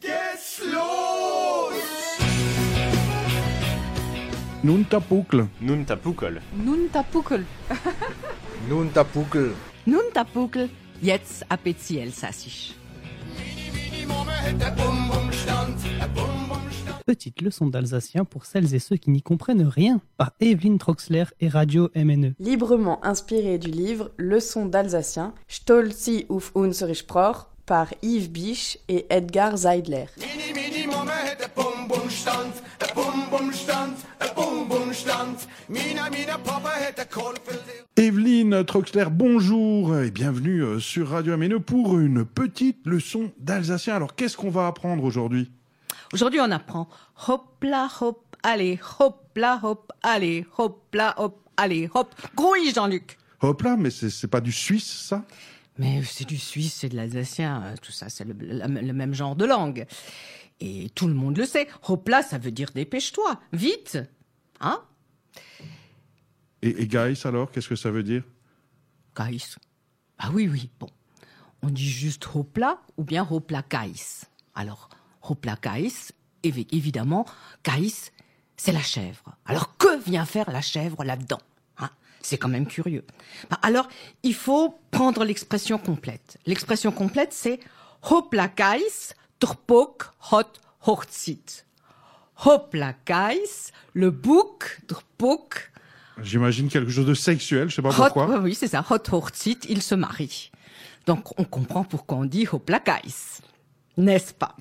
[0.00, 1.38] geht's los!
[4.62, 5.46] Nun tapukel.
[5.60, 6.40] Nun Tapukol.
[6.56, 7.44] Nun Tapukel.
[8.68, 9.52] Nun Tapukel.
[9.86, 10.68] Nun Tapukel.
[11.00, 12.74] Jetzt appétit Elsassisch.
[17.06, 21.48] Petite leçon d'alsacien pour celles et ceux qui n'y comprennent rien par Evelyn Troxler et
[21.48, 21.88] Radio.
[21.94, 22.34] MNE.
[22.40, 29.52] Librement inspiré du livre Leçon d'alsacien, Stolzi auf unsere Sprache par Yves Biche et Edgar
[37.10, 37.58] Kolpel.
[37.96, 43.96] Evelyne Troxler, bonjour et bienvenue euh, sur Radio MNE pour une petite leçon d'alsacien.
[43.96, 45.50] Alors qu'est-ce qu'on va apprendre aujourd'hui?
[46.14, 46.88] Aujourd'hui, on apprend
[47.28, 52.14] hop là hop, allez, hop là hop, allez, hop là hop, allez, hop.
[52.34, 53.18] Grouille, Jean-Luc.
[53.42, 55.22] Hop là, mais c'est pas du suisse ça?
[55.78, 59.14] Mais c'est du suisse, c'est de l'alsacien, euh, tout ça, c'est le, le- le même
[59.14, 59.86] genre de langue.
[60.60, 61.68] Et tout le monde le sait.
[61.88, 63.98] Hop là, ça veut dire dépêche-toi, vite.
[64.60, 64.82] Hein
[66.62, 68.24] Et, et Gaïs alors, qu'est-ce que ça veut dire?
[69.14, 69.56] Caïs.
[70.18, 70.88] Ah oui, oui, bon.
[71.62, 74.24] On dit juste hopla ou bien hopla caïs.
[74.54, 74.88] Alors,
[75.22, 75.56] hopla
[76.42, 77.24] évi- évidemment,
[77.62, 78.10] caïs,
[78.56, 79.36] c'est la chèvre.
[79.44, 81.40] Alors, que vient faire la chèvre là-dedans?
[82.20, 83.04] C'est quand même curieux.
[83.50, 83.88] Bah, alors,
[84.22, 86.38] il faut prendre l'expression complète.
[86.46, 87.60] L'expression complète, c'est
[88.10, 90.42] hopla caïs, drpok hot
[90.86, 91.64] hochzit.
[92.44, 95.70] Hopla caïs, le bouc, drpok,
[96.22, 98.26] J'imagine quelque chose de sexuel, je sais pas Hot, pourquoi.
[98.28, 98.84] oui, oui, c'est ça.
[98.90, 100.50] Hot Hochzit, il se marie.
[101.06, 103.02] Donc, on comprend pourquoi on dit Hoplakais.
[103.96, 104.56] N'est-ce pas?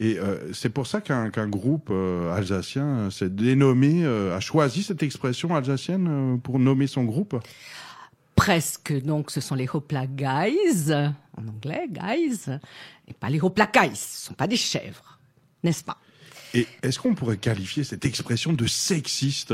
[0.00, 5.02] Et euh, c'est pour ça qu'un groupe euh, alsacien euh, s'est dénommé, a choisi cette
[5.02, 7.36] expression alsacienne pour nommer son groupe?
[8.36, 8.92] Presque.
[9.02, 10.92] Donc, ce sont les Hoplaguys,
[11.36, 12.44] en anglais, guys,
[13.08, 13.94] et pas les Hoplakais.
[13.94, 15.18] Ce sont pas des chèvres.
[15.64, 15.98] N'est-ce pas?
[16.54, 19.52] Et est-ce qu'on pourrait qualifier cette expression de sexiste?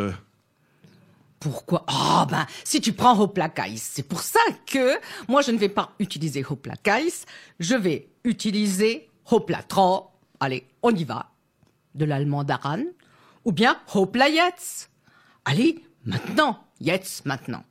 [1.40, 1.84] Pourquoi?
[1.88, 4.98] Ah ben, si tu prends Hoplakais, c'est pour ça que
[5.28, 7.08] moi je ne vais pas utiliser Hoplakais,
[7.60, 10.10] je vais utiliser Hoplatro.
[10.44, 11.30] Allez, on y va.
[11.94, 12.82] De l'allemand d'Aran.
[13.46, 14.90] Ou bien Hoplayetz.
[15.46, 17.64] Allez, maintenant, Yetz maintenant.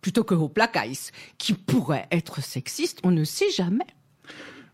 [0.00, 3.86] Plutôt que Hoplakais, qui pourrait être sexiste, on ne sait jamais.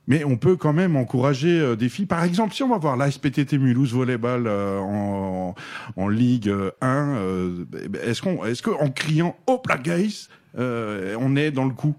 [0.06, 2.04] Mais on peut quand même encourager euh, des filles.
[2.04, 7.64] Par exemple, si on va voir la SPTT Mulhouse Volleyball euh, en, Ligue 1, euh,
[8.02, 11.96] est-ce qu'on, est-ce qu'en criant hop la guys, on est dans le coup?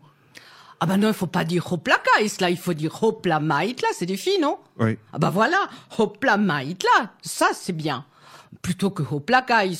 [0.79, 4.05] Ah ben non, il faut pas dire Hoplakais, là, il faut dire Hoplamait, là, c'est
[4.05, 4.59] des filles, non?
[4.77, 4.97] Oui.
[5.13, 8.05] Ah bah voilà, Hoplamait là, ça c'est bien.
[8.61, 9.71] Plutôt que Hoplakais.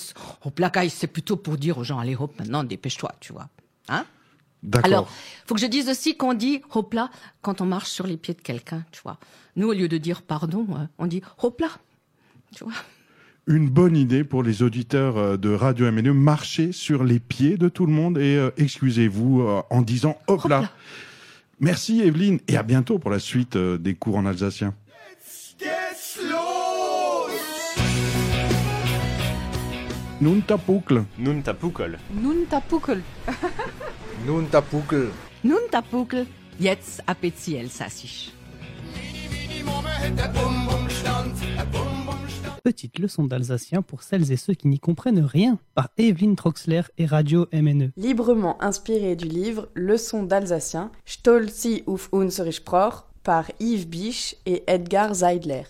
[0.43, 3.49] Hoplakais, c'est plutôt pour dire aux gens, allez hop, maintenant dépêche-toi, tu vois.
[3.89, 4.05] Hein?
[4.63, 4.91] D'accord.
[4.91, 5.09] Alors,
[5.45, 8.41] faut que je dise aussi qu'on dit hopla quand on marche sur les pieds de
[8.41, 9.17] quelqu'un, tu vois.
[9.55, 11.69] Nous, au lieu de dire pardon, euh, on dit hopla,
[12.55, 12.73] tu vois.
[13.47, 17.69] Une bonne idée pour les auditeurs euh, de Radio MNE, marcher sur les pieds de
[17.69, 20.71] tout le monde et euh, excusez-vous euh, en disant hop là.
[21.59, 24.73] Merci Evelyne et à bientôt pour la suite euh, des cours en alsacien.
[25.59, 27.29] Geht's los!
[30.21, 31.03] Nun tapukel.
[31.19, 31.99] Nun Tapukol.
[32.13, 33.01] Nun Tapukel.
[34.25, 35.09] Nun Tapukel.
[35.43, 36.25] Nun Tapukel.
[36.59, 38.31] Jetzt appétit Elsassisch.
[42.65, 47.05] Petite leçon d'alsacien pour celles et ceux qui n'y comprennent rien par Evelyn Troxler et
[47.05, 47.45] Radio.
[47.53, 47.91] MNE.
[47.95, 55.15] Librement inspiré du livre Leçon d'alsacien, Stolzi auf unsere Sprache par Yves Biche et Edgar
[55.15, 55.65] Seidler.